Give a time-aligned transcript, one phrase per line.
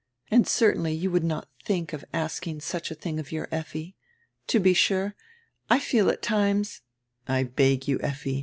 [0.31, 3.95] And certainly you would not think of asking such a tiring of your Effi.
[4.47, 5.15] To be sure,
[5.69, 6.81] I feel at times
[7.27, 8.39] —""I beg you, Effi."